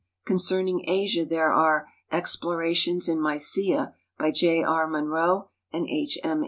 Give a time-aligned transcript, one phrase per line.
[0.25, 4.61] Concerning Asia, there are" Explora tions in Mysia," by J.
[4.63, 4.67] A.
[4.67, 4.87] R.
[4.87, 6.17] Munro and H.
[6.23, 6.39] M.